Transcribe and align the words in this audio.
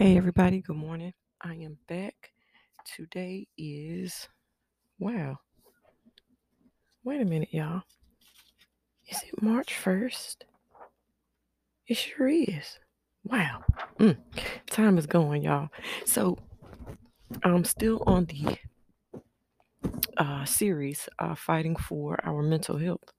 Hey 0.00 0.16
everybody, 0.16 0.62
good 0.62 0.76
morning. 0.76 1.12
I 1.42 1.56
am 1.56 1.76
back. 1.86 2.32
Today 2.86 3.46
is 3.58 4.30
wow. 4.98 5.36
Wait 7.04 7.20
a 7.20 7.24
minute, 7.26 7.52
y'all. 7.52 7.82
Is 9.10 9.22
it 9.22 9.42
March 9.42 9.74
1st? 9.74 10.36
It 11.86 11.98
sure 11.98 12.28
is. 12.28 12.78
Wow. 13.24 13.62
Mm. 13.98 14.16
Time 14.70 14.96
is 14.96 15.04
going, 15.04 15.42
y'all. 15.42 15.68
So 16.06 16.38
I'm 17.44 17.64
still 17.66 18.02
on 18.06 18.24
the 18.24 18.56
uh, 20.16 20.46
series 20.46 21.10
uh, 21.18 21.34
fighting 21.34 21.76
for 21.76 22.18
our 22.24 22.42
mental 22.42 22.78
health 22.78 23.12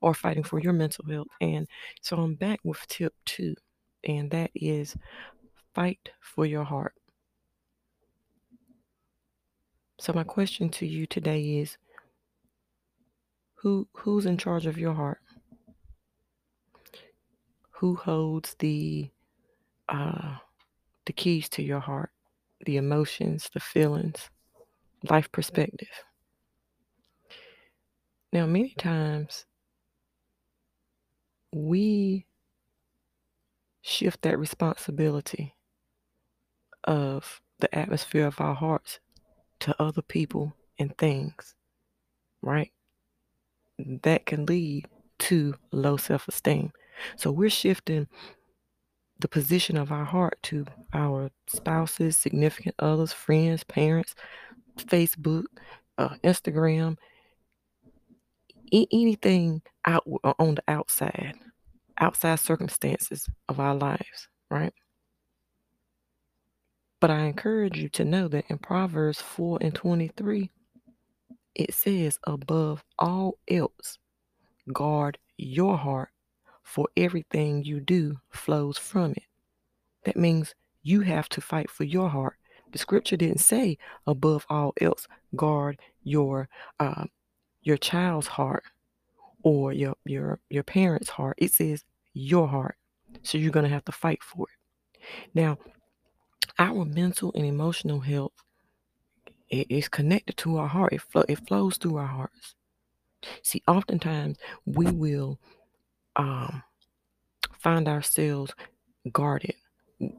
or 0.00 0.14
fighting 0.14 0.44
for 0.44 0.60
your 0.60 0.72
mental 0.72 1.04
health. 1.10 1.26
And 1.40 1.66
so 2.00 2.16
I'm 2.16 2.36
back 2.36 2.60
with 2.62 2.86
tip 2.86 3.12
two, 3.24 3.56
and 4.04 4.30
that 4.30 4.52
is 4.54 4.96
fight 5.78 6.08
for 6.20 6.44
your 6.44 6.64
heart. 6.64 6.94
So 10.00 10.12
my 10.12 10.24
question 10.24 10.70
to 10.70 10.84
you 10.84 11.06
today 11.06 11.58
is 11.58 11.78
who 13.54 13.86
who's 13.92 14.26
in 14.26 14.38
charge 14.38 14.66
of 14.66 14.76
your 14.76 14.92
heart? 14.92 15.20
Who 17.70 17.94
holds 17.94 18.56
the 18.58 19.08
uh 19.88 20.38
the 21.06 21.12
keys 21.12 21.48
to 21.50 21.62
your 21.62 21.78
heart, 21.78 22.10
the 22.66 22.76
emotions, 22.76 23.48
the 23.54 23.60
feelings, 23.60 24.30
life 25.08 25.30
perspective? 25.30 25.94
Now, 28.32 28.46
many 28.46 28.74
times 28.76 29.46
we 31.52 32.26
shift 33.82 34.22
that 34.22 34.40
responsibility 34.40 35.54
of 36.84 37.40
the 37.60 37.74
atmosphere 37.76 38.26
of 38.26 38.40
our 38.40 38.54
hearts 38.54 39.00
to 39.60 39.74
other 39.82 40.02
people 40.02 40.54
and 40.78 40.96
things, 40.96 41.54
right? 42.42 42.72
That 44.02 44.26
can 44.26 44.46
lead 44.46 44.86
to 45.20 45.54
low 45.72 45.96
self 45.96 46.28
esteem. 46.28 46.72
So 47.16 47.30
we're 47.30 47.50
shifting 47.50 48.08
the 49.20 49.28
position 49.28 49.76
of 49.76 49.90
our 49.90 50.04
heart 50.04 50.38
to 50.44 50.64
our 50.92 51.30
spouses, 51.48 52.16
significant 52.16 52.76
others, 52.78 53.12
friends, 53.12 53.64
parents, 53.64 54.14
Facebook, 54.78 55.44
uh, 55.98 56.14
Instagram, 56.22 56.96
e- 58.70 58.86
anything 58.92 59.62
out 59.86 60.04
on 60.38 60.54
the 60.54 60.62
outside, 60.68 61.34
outside 61.98 62.38
circumstances 62.38 63.28
of 63.48 63.58
our 63.58 63.74
lives, 63.74 64.28
right? 64.50 64.72
But 67.00 67.10
I 67.10 67.26
encourage 67.26 67.78
you 67.78 67.88
to 67.90 68.04
know 68.04 68.28
that 68.28 68.46
in 68.48 68.58
Proverbs 68.58 69.20
4 69.20 69.58
and 69.60 69.74
23, 69.74 70.50
it 71.54 71.74
says, 71.74 72.18
above 72.24 72.84
all 72.98 73.38
else, 73.48 73.98
guard 74.72 75.18
your 75.36 75.76
heart, 75.76 76.10
for 76.62 76.88
everything 76.96 77.64
you 77.64 77.80
do 77.80 78.18
flows 78.30 78.76
from 78.76 79.12
it. 79.12 79.22
That 80.04 80.16
means 80.16 80.54
you 80.82 81.00
have 81.00 81.28
to 81.30 81.40
fight 81.40 81.70
for 81.70 81.84
your 81.84 82.10
heart. 82.10 82.36
The 82.72 82.78
scripture 82.78 83.16
didn't 83.16 83.38
say, 83.40 83.78
above 84.06 84.44
all 84.50 84.74
else, 84.80 85.08
guard 85.34 85.80
your 86.02 86.48
uh, 86.78 87.06
your 87.62 87.78
child's 87.78 88.26
heart 88.26 88.64
or 89.42 89.72
your 89.72 89.96
your 90.04 90.40
your 90.50 90.62
parents' 90.62 91.08
heart. 91.08 91.36
It 91.38 91.52
says 91.52 91.84
your 92.12 92.46
heart. 92.48 92.76
So 93.22 93.38
you're 93.38 93.50
going 93.50 93.64
to 93.64 93.70
have 93.70 93.86
to 93.86 93.92
fight 93.92 94.22
for 94.22 94.46
it. 94.48 95.00
Now, 95.34 95.56
our 96.58 96.84
mental 96.84 97.32
and 97.34 97.46
emotional 97.46 98.00
health 98.00 98.32
it 99.50 99.66
is 99.70 99.88
connected 99.88 100.36
to 100.38 100.56
our 100.58 100.68
heart. 100.68 100.92
It, 100.92 101.02
it 101.28 101.46
flows 101.46 101.76
through 101.76 101.96
our 101.96 102.06
hearts. 102.06 102.54
See, 103.42 103.62
oftentimes 103.68 104.38
we 104.66 104.90
will 104.90 105.38
um, 106.16 106.62
find 107.60 107.88
ourselves 107.88 108.52
guarded. 109.12 109.54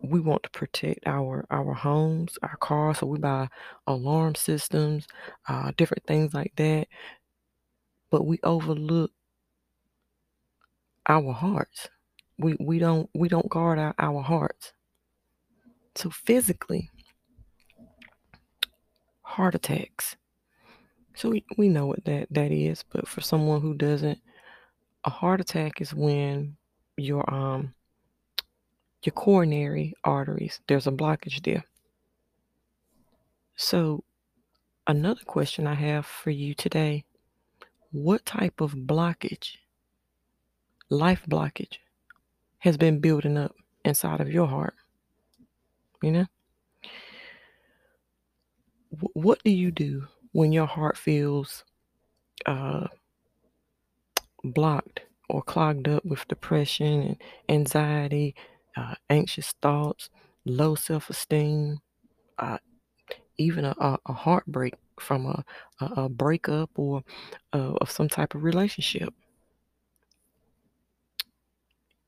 We 0.03 0.19
want 0.21 0.43
to 0.43 0.49
protect 0.51 1.01
our 1.07 1.45
our 1.51 1.73
homes, 1.73 2.37
our 2.43 2.57
cars, 2.57 2.99
so 2.99 3.07
we 3.07 3.19
buy 3.19 3.49
alarm 3.87 4.35
systems, 4.35 5.07
uh, 5.47 5.71
different 5.77 6.05
things 6.05 6.33
like 6.33 6.53
that. 6.57 6.87
But 8.11 8.27
we 8.27 8.39
overlook 8.43 9.11
our 11.07 11.33
hearts. 11.33 11.89
We 12.37 12.55
we 12.59 12.79
don't 12.79 13.09
we 13.13 13.27
don't 13.27 13.49
guard 13.49 13.79
our, 13.79 13.93
our 13.99 14.21
hearts. 14.21 14.73
So 15.99 16.09
physically, 16.09 16.89
heart 19.19 19.53
attacks. 19.53 20.15
So 21.13 21.31
we, 21.31 21.43
we 21.57 21.67
know 21.67 21.87
what 21.87 22.05
that, 22.05 22.27
that 22.31 22.53
is, 22.53 22.85
but 22.89 23.05
for 23.05 23.19
someone 23.19 23.59
who 23.59 23.73
doesn't, 23.73 24.17
a 25.03 25.09
heart 25.09 25.41
attack 25.41 25.81
is 25.81 25.93
when 25.93 26.55
your 26.95 27.29
um 27.29 27.73
your 29.03 29.11
coronary 29.11 29.93
arteries, 30.05 30.61
there's 30.67 30.87
a 30.87 30.91
blockage 30.91 31.43
there. 31.43 31.65
So 33.57 34.05
another 34.87 35.25
question 35.25 35.67
I 35.67 35.73
have 35.73 36.05
for 36.05 36.29
you 36.29 36.53
today, 36.53 37.03
what 37.91 38.25
type 38.25 38.61
of 38.61 38.71
blockage, 38.71 39.57
life 40.89 41.23
blockage, 41.29 41.79
has 42.59 42.77
been 42.77 43.01
building 43.01 43.37
up 43.37 43.53
inside 43.83 44.21
of 44.21 44.31
your 44.31 44.47
heart? 44.47 44.75
You 46.01 46.11
know? 46.11 46.25
Wh- 48.91 49.15
what 49.15 49.43
do 49.43 49.51
you 49.51 49.71
do 49.71 50.07
when 50.31 50.51
your 50.51 50.65
heart 50.67 50.97
feels 50.97 51.63
uh, 52.45 52.87
blocked 54.43 55.01
or 55.29 55.41
clogged 55.41 55.87
up 55.87 56.03
with 56.05 56.27
depression 56.27 57.01
and 57.01 57.17
anxiety, 57.47 58.35
uh, 58.75 58.95
anxious 59.09 59.53
thoughts, 59.61 60.09
low 60.45 60.75
self 60.75 61.09
esteem, 61.09 61.79
uh, 62.39 62.59
even 63.37 63.65
a, 63.65 63.75
a, 63.79 63.99
a 64.07 64.13
heartbreak 64.13 64.75
from 64.99 65.25
a, 65.27 65.45
a, 65.81 65.85
a 66.03 66.09
breakup 66.09 66.71
or 66.77 67.03
uh, 67.53 67.73
of 67.81 67.91
some 67.91 68.09
type 68.09 68.35
of 68.35 68.43
relationship. 68.43 69.13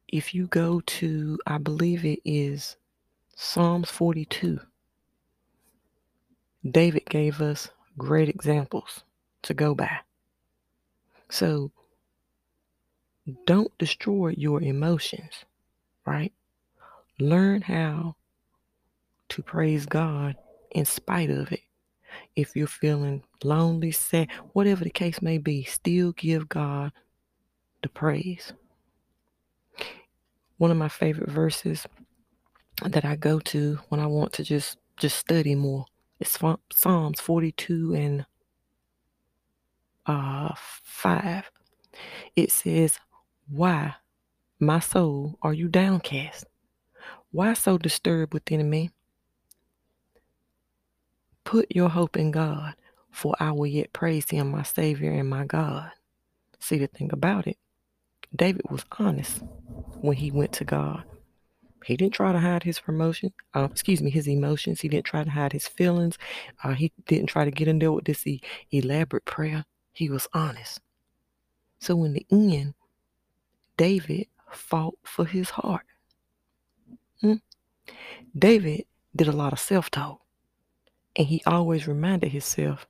If 0.07 0.35
you 0.35 0.45
go 0.45 0.81
to, 0.81 1.39
I 1.47 1.57
believe 1.57 2.05
it 2.05 2.19
is 2.23 2.77
Psalms 3.35 3.89
42, 3.89 4.59
David 6.69 7.05
gave 7.09 7.41
us 7.41 7.69
great 7.97 8.29
examples 8.29 9.03
to 9.41 9.53
go 9.53 9.73
by. 9.73 9.99
So 11.29 11.71
don't 13.45 13.75
destroy 13.77 14.33
your 14.37 14.61
emotions, 14.61 15.45
right? 16.05 16.33
Learn 17.19 17.61
how 17.61 18.15
to 19.29 19.41
praise 19.41 19.85
God 19.85 20.35
in 20.71 20.85
spite 20.85 21.29
of 21.29 21.51
it. 21.51 21.61
If 22.35 22.55
you're 22.55 22.67
feeling 22.67 23.23
lonely, 23.43 23.91
sad, 23.91 24.27
whatever 24.53 24.83
the 24.83 24.89
case 24.89 25.21
may 25.21 25.37
be, 25.37 25.63
still 25.63 26.11
give 26.11 26.49
God 26.49 26.91
the 27.81 27.89
praise. 27.89 28.53
One 30.57 30.71
of 30.71 30.77
my 30.77 30.89
favorite 30.89 31.29
verses 31.29 31.87
that 32.89 33.05
I 33.05 33.15
go 33.15 33.39
to 33.39 33.79
when 33.89 33.99
I 33.99 34.07
want 34.07 34.33
to 34.33 34.43
just 34.43 34.77
just 34.97 35.17
study 35.17 35.55
more 35.55 35.85
is 36.19 36.37
Psalms 36.73 37.19
42 37.19 37.93
and 37.95 38.25
uh 40.05 40.53
5. 40.57 41.51
It 42.35 42.51
says, 42.51 42.99
"Why, 43.49 43.95
my 44.59 44.79
soul, 44.79 45.37
are 45.41 45.53
you 45.53 45.67
downcast? 45.69 46.45
Why 47.31 47.53
so 47.53 47.77
disturbed 47.77 48.33
within 48.33 48.69
me? 48.69 48.91
Put 51.45 51.75
your 51.75 51.89
hope 51.89 52.17
in 52.17 52.31
God, 52.31 52.75
for 53.11 53.35
I 53.39 53.51
will 53.51 53.67
yet 53.67 53.93
praise 53.93 54.29
him, 54.29 54.51
my 54.51 54.63
Savior 54.63 55.11
and 55.11 55.29
my 55.29 55.45
God. 55.45 55.91
See, 56.59 56.77
the 56.77 56.87
thing 56.87 57.11
about 57.13 57.47
it, 57.47 57.57
David 58.35 58.63
was 58.69 58.85
honest 58.99 59.43
when 60.01 60.17
he 60.17 60.31
went 60.31 60.53
to 60.53 60.65
God. 60.65 61.03
He 61.83 61.97
didn't 61.97 62.13
try 62.13 62.31
to 62.31 62.39
hide 62.39 62.63
his 62.63 62.79
promotion, 62.79 63.33
uh, 63.53 63.67
excuse 63.71 64.01
me, 64.01 64.11
his 64.11 64.27
emotions. 64.27 64.81
He 64.81 64.87
didn't 64.87 65.05
try 65.05 65.23
to 65.23 65.29
hide 65.29 65.53
his 65.53 65.67
feelings. 65.67 66.17
Uh, 66.63 66.73
he 66.73 66.91
didn't 67.07 67.27
try 67.27 67.45
to 67.45 67.51
get 67.51 67.67
in 67.67 67.79
there 67.79 67.91
with 67.91 68.05
this 68.05 68.25
e- 68.27 68.41
elaborate 68.71 69.25
prayer. 69.25 69.65
He 69.93 70.09
was 70.09 70.27
honest. 70.33 70.79
So 71.79 72.03
in 72.03 72.13
the 72.13 72.25
end, 72.31 72.75
David 73.77 74.27
fought 74.51 74.95
for 75.03 75.25
his 75.25 75.49
heart. 75.49 75.85
Hmm? 77.21 77.35
David 78.37 78.85
did 79.15 79.27
a 79.27 79.31
lot 79.31 79.53
of 79.53 79.59
self-talk. 79.59 80.21
And 81.15 81.27
he 81.27 81.41
always 81.45 81.87
reminded 81.87 82.31
himself, 82.31 82.87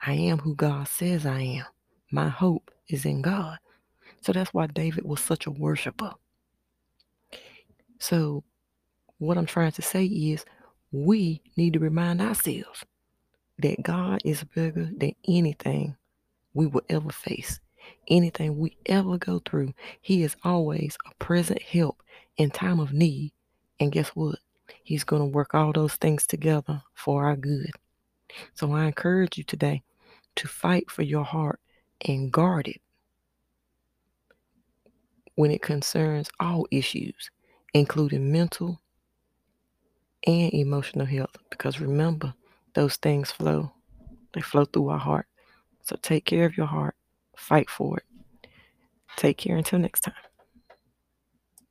I 0.00 0.14
am 0.14 0.38
who 0.38 0.54
God 0.54 0.88
says 0.88 1.26
I 1.26 1.40
am. 1.40 1.66
My 2.10 2.28
hope 2.28 2.70
is 2.88 3.04
in 3.04 3.20
God. 3.20 3.58
So 4.22 4.32
that's 4.32 4.54
why 4.54 4.66
David 4.68 5.04
was 5.04 5.20
such 5.20 5.46
a 5.46 5.50
worshiper. 5.50 6.14
So 7.98 8.44
what 9.18 9.38
I'm 9.38 9.46
trying 9.46 9.72
to 9.72 9.82
say 9.82 10.04
is 10.04 10.44
we 10.92 11.42
need 11.56 11.74
to 11.74 11.78
remind 11.78 12.20
ourselves 12.20 12.84
that 13.58 13.82
God 13.82 14.20
is 14.24 14.44
bigger 14.44 14.88
than 14.96 15.12
anything 15.26 15.96
we 16.54 16.66
will 16.66 16.82
ever 16.88 17.10
face, 17.10 17.60
anything 18.08 18.58
we 18.58 18.76
ever 18.86 19.18
go 19.18 19.40
through. 19.40 19.74
He 20.00 20.22
is 20.22 20.36
always 20.44 20.96
a 21.06 21.14
present 21.22 21.60
help 21.62 22.02
in 22.36 22.50
time 22.50 22.80
of 22.80 22.92
need. 22.92 23.32
And 23.80 23.92
guess 23.92 24.08
what? 24.10 24.38
He's 24.84 25.04
going 25.04 25.22
to 25.22 25.26
work 25.26 25.54
all 25.54 25.72
those 25.72 25.94
things 25.94 26.26
together 26.26 26.82
for 26.94 27.26
our 27.26 27.36
good. 27.36 27.70
So 28.54 28.72
I 28.72 28.84
encourage 28.84 29.38
you 29.38 29.44
today 29.44 29.82
to 30.36 30.48
fight 30.48 30.90
for 30.90 31.02
your 31.02 31.24
heart 31.24 31.60
and 32.06 32.32
guard 32.32 32.68
it 32.68 32.80
when 35.34 35.50
it 35.50 35.62
concerns 35.62 36.30
all 36.40 36.66
issues, 36.70 37.30
including 37.78 38.32
mental 38.32 38.80
and 40.26 40.52
emotional 40.52 41.06
health. 41.06 41.36
Because 41.50 41.80
remember, 41.80 42.34
those 42.74 42.96
things 42.96 43.30
flow, 43.32 43.72
they 44.34 44.40
flow 44.40 44.64
through 44.64 44.88
our 44.90 44.98
heart. 44.98 45.26
So 45.82 45.96
take 46.02 46.26
care 46.26 46.46
of 46.46 46.56
your 46.56 46.66
heart, 46.66 46.96
fight 47.36 47.70
for 47.70 47.98
it. 47.98 48.04
Take 49.16 49.36
care 49.36 49.56
until 49.56 49.78
next 49.78 50.00
time. 50.00 50.14